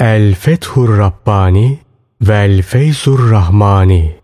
El 0.00 0.34
Fethur 0.34 0.98
Rabbani 0.98 1.78
Vel 2.20 2.62
Feyzur 2.62 3.30
Rahmani 3.30 4.16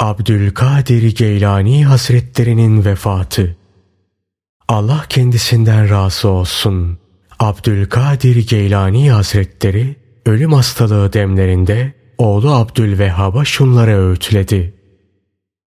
Abdülkadir 0.00 1.16
Geylani 1.16 1.84
Hazretlerinin 1.84 2.84
vefatı 2.84 3.56
Allah 4.68 5.04
kendisinden 5.08 5.90
razı 5.90 6.28
olsun. 6.28 6.98
Abdülkadir 7.38 8.48
Geylani 8.48 9.10
Hazretleri 9.10 9.96
ölüm 10.26 10.52
hastalığı 10.52 11.12
demlerinde 11.12 11.94
oğlu 12.18 12.54
Abdülvehhab'a 12.54 13.44
şunları 13.44 14.08
öğütledi. 14.08 14.74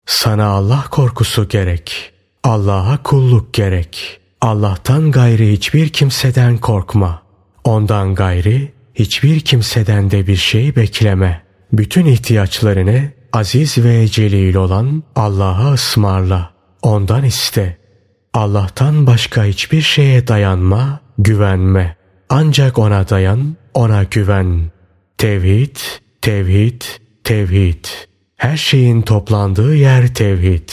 Sana 0.07 0.47
Allah 0.47 0.85
korkusu 0.91 1.49
gerek. 1.49 2.13
Allah'a 2.45 3.03
kulluk 3.03 3.55
gerek. 3.55 4.21
Allah'tan 4.41 5.11
gayri 5.11 5.53
hiçbir 5.53 5.89
kimseden 5.89 6.59
korkma. 6.59 7.23
Ondan 7.65 8.15
gayri 8.15 8.80
hiçbir 9.01 9.41
kimseden 9.41 10.11
de 10.11 10.27
bir 10.27 10.37
şey 10.37 10.77
bekleme. 10.77 11.43
Bütün 11.73 12.07
ihtiyaçlarını 12.07 13.11
aziz 13.33 13.79
ve 13.79 14.09
celil 14.09 14.55
olan 14.55 15.03
Allah'a 15.17 15.73
ısmarla. 15.73 16.51
Ondan 16.83 17.25
iste. 17.25 17.79
Allah'tan 18.35 19.07
başka 19.07 19.45
hiçbir 19.45 19.81
şeye 19.81 20.27
dayanma, 20.27 21.01
güvenme. 21.19 21.97
Ancak 22.29 22.79
ona 22.79 23.09
dayan, 23.09 23.57
ona 23.75 24.05
güven. 24.05 24.71
Tevhid, 25.19 25.77
tevhid, 26.23 26.83
tevhid. 27.25 27.85
Her 28.37 28.57
şeyin 28.57 29.03
toplandığı 29.03 29.77
yer 29.77 30.15
tevhid. 30.15 30.69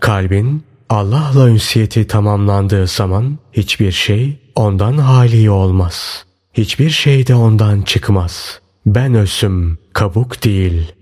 Kalbin 0.00 0.64
Allah'la 0.88 1.48
ünsiyeti 1.48 2.06
tamamlandığı 2.06 2.86
zaman 2.86 3.38
hiçbir 3.52 3.92
şey 3.92 4.38
ondan 4.54 4.98
hali 4.98 5.50
olmaz. 5.50 6.26
Hiçbir 6.54 6.90
şey 6.90 7.26
de 7.26 7.34
ondan 7.34 7.82
çıkmaz. 7.82 8.60
Ben 8.86 9.14
özüm, 9.14 9.78
kabuk 9.92 10.44
değil. 10.44 10.92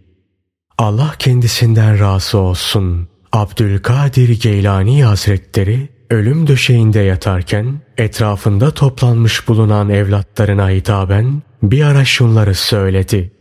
Allah 0.79 1.15
kendisinden 1.19 2.01
razı 2.01 2.39
olsun. 2.39 3.09
Abdülkadir 3.33 4.41
Geylani 4.41 5.05
Hazretleri 5.05 5.89
ölüm 6.11 6.47
döşeğinde 6.47 7.01
yatarken 7.01 7.81
etrafında 7.99 8.71
toplanmış 8.71 9.49
bulunan 9.49 9.91
evlatlarına 9.91 10.71
hitaben 10.71 11.43
bir 11.63 11.83
ara 11.83 12.05
şunları 12.05 12.55
söyledi. 12.55 13.33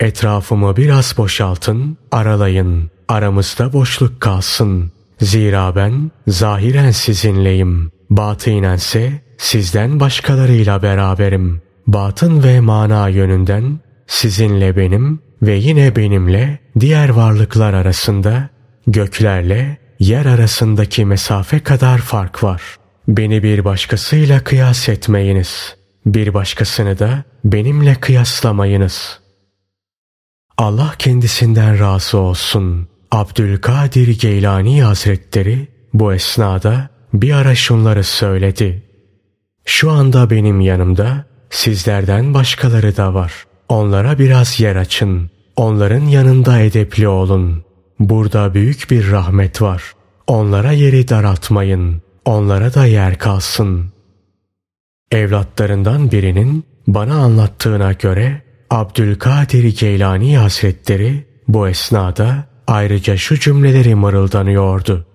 Etrafımı 0.00 0.76
biraz 0.76 1.14
boşaltın, 1.18 1.96
aralayın. 2.12 2.90
Aramızda 3.08 3.72
boşluk 3.72 4.20
kalsın. 4.20 4.92
Zira 5.20 5.76
ben 5.76 6.10
zahiren 6.26 6.90
sizinleyim. 6.90 7.90
Batınense 8.10 9.23
sizden 9.44 10.00
başkalarıyla 10.00 10.82
beraberim. 10.82 11.62
Batın 11.86 12.42
ve 12.42 12.60
mana 12.60 13.08
yönünden 13.08 13.80
sizinle 14.06 14.76
benim 14.76 15.20
ve 15.42 15.54
yine 15.54 15.96
benimle 15.96 16.58
diğer 16.80 17.08
varlıklar 17.08 17.74
arasında 17.74 18.48
göklerle 18.86 19.78
yer 19.98 20.26
arasındaki 20.26 21.04
mesafe 21.04 21.60
kadar 21.60 21.98
fark 21.98 22.44
var. 22.44 22.62
Beni 23.08 23.42
bir 23.42 23.64
başkasıyla 23.64 24.44
kıyas 24.44 24.88
etmeyiniz. 24.88 25.76
Bir 26.06 26.34
başkasını 26.34 26.98
da 26.98 27.24
benimle 27.44 27.94
kıyaslamayınız. 27.94 29.20
Allah 30.58 30.94
kendisinden 30.98 31.80
razı 31.80 32.18
olsun. 32.18 32.88
Abdülkadir 33.10 34.20
Geylani 34.20 34.82
Hazretleri 34.82 35.68
bu 35.94 36.14
esnada 36.14 36.88
bir 37.12 37.32
ara 37.32 37.54
şunları 37.54 38.04
söyledi. 38.04 38.93
Şu 39.64 39.90
anda 39.90 40.30
benim 40.30 40.60
yanımda 40.60 41.24
sizlerden 41.50 42.34
başkaları 42.34 42.96
da 42.96 43.14
var. 43.14 43.44
Onlara 43.68 44.18
biraz 44.18 44.60
yer 44.60 44.76
açın. 44.76 45.30
Onların 45.56 46.04
yanında 46.04 46.58
edepli 46.58 47.08
olun. 47.08 47.64
Burada 48.00 48.54
büyük 48.54 48.90
bir 48.90 49.10
rahmet 49.10 49.62
var. 49.62 49.92
Onlara 50.26 50.72
yeri 50.72 51.08
daraltmayın. 51.08 52.02
Onlara 52.24 52.74
da 52.74 52.86
yer 52.86 53.18
kalsın. 53.18 53.92
Evlatlarından 55.10 56.10
birinin 56.10 56.64
bana 56.86 57.14
anlattığına 57.14 57.92
göre 57.92 58.42
Abdülkadir 58.70 59.78
Geylani 59.78 60.38
Hazretleri 60.38 61.26
bu 61.48 61.68
esnada 61.68 62.44
ayrıca 62.66 63.16
şu 63.16 63.40
cümleleri 63.40 63.94
mırıldanıyordu. 63.94 65.06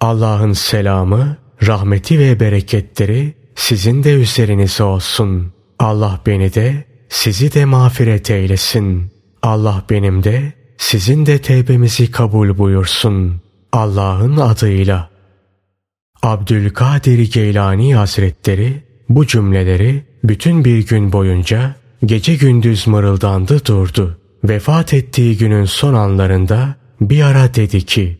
Allah'ın 0.00 0.52
selamı, 0.52 1.36
rahmeti 1.66 2.18
ve 2.18 2.40
bereketleri 2.40 3.34
sizin 3.54 4.04
de 4.04 4.12
üzerinize 4.12 4.82
olsun. 4.84 5.52
Allah 5.78 6.20
beni 6.26 6.54
de 6.54 6.84
sizi 7.08 7.54
de 7.54 7.64
mağfiret 7.64 8.30
eylesin. 8.30 9.12
Allah 9.42 9.84
benim 9.90 10.24
de 10.24 10.52
sizin 10.78 11.26
de 11.26 11.38
tevbemizi 11.38 12.10
kabul 12.10 12.58
buyursun. 12.58 13.40
Allah'ın 13.72 14.36
adıyla. 14.36 15.10
Abdülkadir 16.22 17.32
Geylani 17.32 17.94
Hazretleri 17.94 18.82
bu 19.08 19.26
cümleleri 19.26 20.04
bütün 20.24 20.64
bir 20.64 20.86
gün 20.86 21.12
boyunca 21.12 21.76
gece 22.04 22.34
gündüz 22.34 22.86
mırıldandı 22.86 23.66
durdu. 23.66 24.18
Vefat 24.44 24.94
ettiği 24.94 25.36
günün 25.36 25.64
son 25.64 25.94
anlarında 25.94 26.74
bir 27.00 27.22
ara 27.22 27.54
dedi 27.54 27.82
ki 27.86 28.18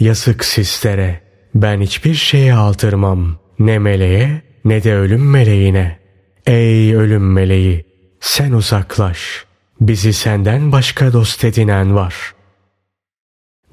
Yazık 0.00 0.44
sizlere 0.44 1.20
ben 1.54 1.80
hiçbir 1.80 2.14
şeye 2.14 2.54
aldırmam 2.54 3.36
ne 3.58 3.78
meleğe 3.78 4.42
ne 4.64 4.82
de 4.82 4.94
ölüm 4.94 5.30
meleğine. 5.30 5.98
Ey 6.46 6.94
ölüm 6.94 7.32
meleği 7.32 7.84
sen 8.20 8.52
uzaklaş 8.52 9.44
bizi 9.80 10.12
senden 10.12 10.72
başka 10.72 11.12
dost 11.12 11.44
edinen 11.44 11.94
var. 11.94 12.34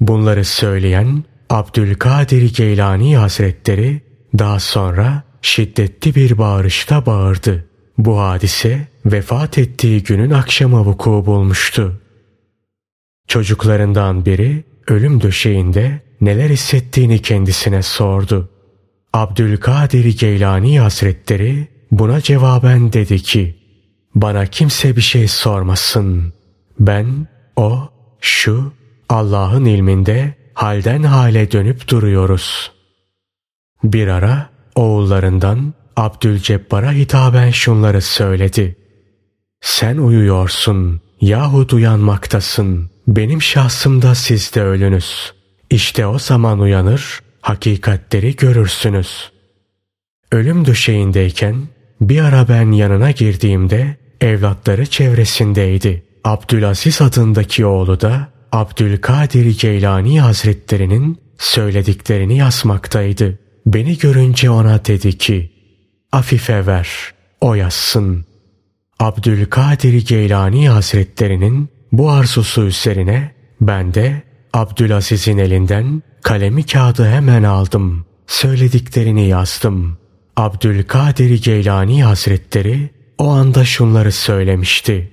Bunları 0.00 0.44
söyleyen 0.44 1.24
Abdülkadir 1.50 2.54
Geylani 2.54 3.16
Hazretleri 3.16 4.02
daha 4.38 4.60
sonra 4.60 5.22
şiddetli 5.42 6.14
bir 6.14 6.38
bağırışta 6.38 7.06
bağırdı. 7.06 7.64
Bu 7.98 8.20
hadise 8.20 8.88
vefat 9.06 9.58
ettiği 9.58 10.02
günün 10.02 10.30
akşamı 10.30 10.80
vuku 10.80 11.26
bulmuştu. 11.26 12.00
Çocuklarından 13.28 14.24
biri 14.24 14.64
ölüm 14.88 15.20
döşeğinde 15.20 16.00
neler 16.20 16.50
hissettiğini 16.50 17.22
kendisine 17.22 17.82
sordu. 17.82 18.51
Abdülkadir 19.12 20.18
Geylani 20.18 20.80
Hazretleri 20.80 21.68
buna 21.90 22.20
cevaben 22.20 22.92
dedi 22.92 23.22
ki, 23.22 23.56
bana 24.14 24.46
kimse 24.46 24.96
bir 24.96 25.00
şey 25.00 25.28
sormasın. 25.28 26.32
Ben, 26.80 27.26
o, 27.56 27.88
şu, 28.20 28.72
Allah'ın 29.08 29.64
ilminde 29.64 30.34
halden 30.54 31.02
hale 31.02 31.52
dönüp 31.52 31.88
duruyoruz. 31.88 32.72
Bir 33.84 34.08
ara 34.08 34.50
oğullarından 34.74 35.74
Abdülcebbar'a 35.96 36.92
hitaben 36.92 37.50
şunları 37.50 38.02
söyledi. 38.02 38.76
Sen 39.60 39.96
uyuyorsun 39.96 41.00
yahut 41.20 41.72
uyanmaktasın. 41.72 42.90
Benim 43.06 43.42
şahsımda 43.42 44.14
siz 44.14 44.54
de 44.54 44.62
ölünüz. 44.62 45.32
İşte 45.70 46.06
o 46.06 46.18
zaman 46.18 46.60
uyanır, 46.60 47.20
hakikatleri 47.42 48.36
görürsünüz. 48.36 49.32
Ölüm 50.32 50.66
döşeğindeyken 50.66 51.56
bir 52.00 52.20
ara 52.20 52.48
ben 52.48 52.72
yanına 52.72 53.10
girdiğimde 53.10 53.96
evlatları 54.20 54.86
çevresindeydi. 54.86 56.02
Abdülaziz 56.24 57.02
adındaki 57.02 57.66
oğlu 57.66 58.00
da 58.00 58.28
Abdülkadir 58.52 59.58
Geylani 59.60 60.20
Hazretlerinin 60.20 61.18
söylediklerini 61.38 62.36
yazmaktaydı. 62.36 63.38
Beni 63.66 63.98
görünce 63.98 64.50
ona 64.50 64.84
dedi 64.84 65.18
ki, 65.18 65.52
Afife 66.12 66.66
ver, 66.66 66.88
o 67.40 67.54
yazsın. 67.54 68.24
Abdülkadir 68.98 70.06
Geylani 70.06 70.68
Hazretlerinin 70.68 71.68
bu 71.92 72.10
arzusu 72.10 72.62
üzerine 72.62 73.32
ben 73.60 73.94
de 73.94 74.22
Abdülaziz'in 74.52 75.38
elinden 75.38 76.02
kalemi 76.22 76.66
kağıdı 76.66 77.08
hemen 77.08 77.42
aldım. 77.42 78.04
Söylediklerini 78.26 79.28
yazdım. 79.28 79.98
Abdülkadir 80.36 81.42
Geylani 81.42 82.04
Hazretleri 82.04 82.90
o 83.18 83.28
anda 83.28 83.64
şunları 83.64 84.12
söylemişti. 84.12 85.10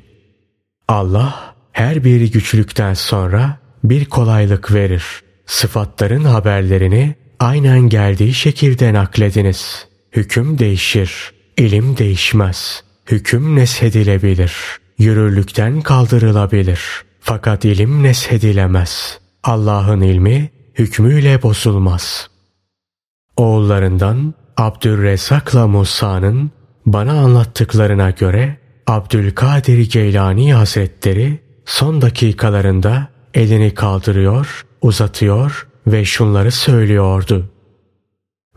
Allah 0.87 1.55
her 1.71 2.03
bir 2.03 2.31
güçlükten 2.31 2.93
sonra 2.93 3.59
bir 3.83 4.05
kolaylık 4.05 4.73
verir. 4.73 5.03
Sıfatların 5.45 6.23
haberlerini 6.23 7.15
aynen 7.39 7.79
geldiği 7.79 8.33
şekilde 8.33 8.93
naklediniz. 8.93 9.87
Hüküm 10.11 10.59
değişir, 10.59 11.31
ilim 11.57 11.97
değişmez. 11.97 12.83
Hüküm 13.11 13.55
neshedilebilir. 13.55 14.53
Yürürlükten 14.97 15.81
kaldırılabilir. 15.81 16.81
Fakat 17.19 17.65
ilim 17.65 18.03
neshedilemez. 18.03 19.19
Allah'ın 19.43 20.01
ilmi 20.01 20.49
hükmüyle 20.79 21.41
bozulmaz. 21.41 22.29
Oğullarından 23.37 24.33
Abdülrezzak'la 24.57 25.67
Musa'nın 25.67 26.51
Bana 26.85 27.11
anlattıklarına 27.11 28.09
göre 28.09 28.57
Abdülkadir 28.87 29.91
Geylani 29.91 30.53
Hazretleri 30.53 31.39
son 31.65 32.01
dakikalarında 32.01 33.07
elini 33.33 33.73
kaldırıyor, 33.73 34.65
uzatıyor 34.81 35.67
ve 35.87 36.05
şunları 36.05 36.51
söylüyordu. 36.51 37.49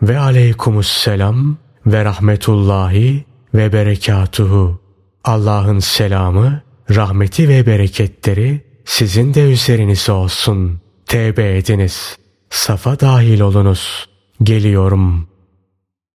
Ve 0.03 0.19
aleykümüsselam 0.19 1.57
ve 1.87 2.05
rahmetullahi 2.05 3.25
ve 3.55 3.73
berekatuhu. 3.73 4.81
Allah'ın 5.25 5.79
selamı, 5.79 6.63
rahmeti 6.91 7.49
ve 7.49 7.67
bereketleri 7.67 8.61
sizin 8.85 9.35
de 9.35 9.53
üzerinize 9.53 10.13
olsun. 10.13 10.82
Tevbe 11.13 11.57
ediniz. 11.57 12.17
Safa 12.51 13.01
dahil 13.01 13.41
olunuz. 13.41 14.09
Geliyorum. 14.43 15.29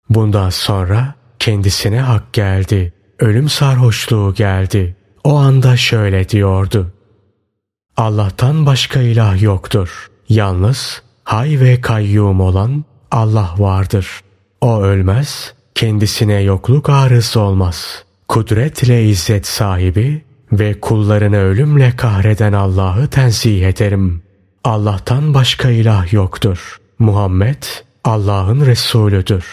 Bundan 0.10 0.50
sonra 0.50 1.14
kendisine 1.40 2.00
hak 2.00 2.34
geldi. 2.34 2.94
Ölüm 3.20 3.50
sarhoşluğu 3.50 4.34
geldi. 4.34 4.96
O 5.24 5.36
anda 5.36 5.78
şöyle 5.78 6.30
diyordu. 6.30 6.92
Allah'tan 7.98 8.66
başka 8.66 9.02
ilah 9.02 9.42
yoktur. 9.42 10.12
Yalnız 10.30 11.02
hay 11.24 11.60
ve 11.60 11.82
kayyum 11.82 12.42
olan 12.42 12.86
Allah 13.12 13.54
vardır. 13.58 14.08
O 14.62 14.82
ölmez, 14.82 15.54
kendisine 15.76 16.42
yokluk 16.42 16.90
arız 16.90 17.38
olmaz. 17.38 18.04
Kudretle 18.28 19.04
izzet 19.04 19.48
sahibi 19.48 20.26
ve 20.52 20.80
kullarını 20.80 21.38
ölümle 21.38 21.96
kahreden 21.96 22.54
Allah'ı 22.54 23.08
tenzih 23.08 23.68
ederim. 23.68 24.27
Allah'tan 24.68 25.34
başka 25.34 25.70
ilah 25.70 26.14
yoktur. 26.14 26.78
Muhammed 27.00 27.64
Allah'ın 28.04 28.66
Resulüdür. 28.66 29.46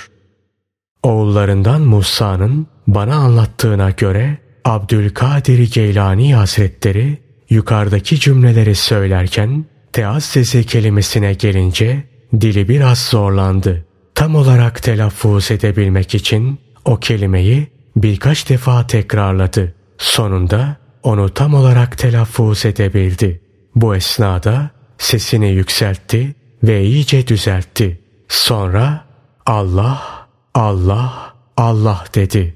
Oğullarından 1.03 1.81
Musa'nın 1.81 2.67
bana 2.87 3.15
anlattığına 3.15 3.91
göre 3.91 4.39
Abdülkadir 4.65 5.73
Geylani 5.73 6.35
Hazretleri 6.35 7.19
yukarıdaki 7.51 8.21
cümleleri 8.21 8.75
söylerken 8.75 9.65
teazzeze 9.93 10.63
kelimesine 10.63 11.35
gelince 11.35 12.05
dili 12.41 12.69
biraz 12.69 12.99
zorlandı. 12.99 13.85
Tam 14.15 14.35
olarak 14.35 14.83
telaffuz 14.83 15.51
edebilmek 15.51 16.15
için 16.15 16.59
o 16.85 16.97
kelimeyi 16.97 17.67
birkaç 17.97 18.49
defa 18.49 18.87
tekrarladı. 18.87 19.75
Sonunda 19.99 20.77
onu 21.03 21.35
tam 21.35 21.55
olarak 21.55 21.99
telaffuz 21.99 22.67
edebildi. 22.67 23.41
Bu 23.75 23.97
esnada 23.97 24.75
sesini 24.99 25.51
yükseltti 25.51 26.35
ve 26.63 26.85
iyice 26.85 27.27
düzeltti. 27.27 28.01
Sonra 28.29 29.05
Allah, 29.47 30.29
Allah, 30.55 31.35
Allah 31.57 32.05
dedi. 32.15 32.55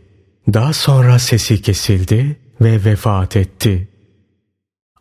Daha 0.52 0.72
sonra 0.72 1.18
sesi 1.18 1.62
kesildi 1.62 2.36
ve 2.60 2.84
vefat 2.84 3.36
etti. 3.36 3.88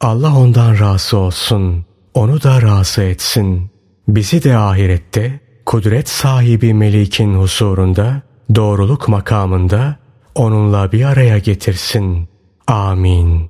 Allah 0.01 0.37
ondan 0.37 0.79
razı 0.79 1.17
olsun, 1.17 1.85
onu 2.13 2.43
da 2.43 2.61
razı 2.61 3.01
etsin. 3.01 3.71
Bizi 4.07 4.43
de 4.43 4.57
ahirette 4.57 5.39
kudret 5.65 6.09
sahibi 6.09 6.73
Melik'in 6.73 7.33
huzurunda, 7.35 8.21
doğruluk 8.55 9.07
makamında 9.07 9.95
onunla 10.35 10.91
bir 10.91 11.05
araya 11.05 11.37
getirsin. 11.37 12.29
Amin. 12.67 13.49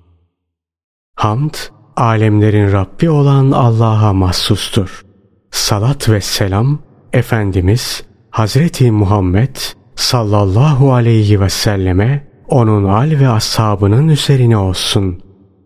Hamd, 1.15 1.53
alemlerin 1.97 2.71
Rabbi 2.71 3.09
olan 3.09 3.51
Allah'a 3.51 4.13
mahsustur. 4.13 5.01
Salat 5.51 6.09
ve 6.09 6.21
selam, 6.21 6.79
Efendimiz 7.13 8.03
Hazreti 8.29 8.91
Muhammed 8.91 9.55
sallallahu 9.95 10.93
aleyhi 10.93 11.41
ve 11.41 11.49
selleme 11.49 12.27
onun 12.47 12.83
al 12.83 13.11
ve 13.19 13.29
ashabının 13.29 14.07
üzerine 14.07 14.57
olsun. 14.57 15.21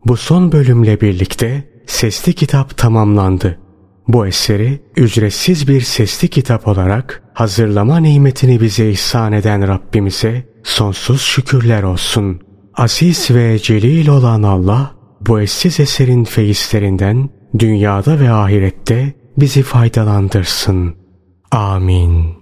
Bu 0.05 0.17
son 0.17 0.51
bölümle 0.51 1.01
birlikte 1.01 1.69
sesli 1.87 2.33
kitap 2.33 2.77
tamamlandı. 2.77 3.59
Bu 4.07 4.27
eseri 4.27 4.81
ücretsiz 4.95 5.67
bir 5.67 5.81
sesli 5.81 6.27
kitap 6.27 6.67
olarak 6.67 7.23
hazırlama 7.33 7.97
nimetini 7.97 8.61
bize 8.61 8.89
ihsan 8.89 9.33
eden 9.33 9.67
Rabbimize 9.67 10.45
sonsuz 10.63 11.21
şükürler 11.21 11.83
olsun. 11.83 12.41
Aziz 12.75 13.31
ve 13.31 13.59
celil 13.59 14.07
olan 14.07 14.43
Allah 14.43 15.00
bu 15.27 15.41
eşsiz 15.41 15.79
eserin 15.79 16.23
feyizlerinden 16.23 17.29
dünyada 17.59 18.19
ve 18.19 18.31
ahirette 18.31 19.13
bizi 19.37 19.63
faydalandırsın. 19.63 20.95
Amin. 21.51 22.35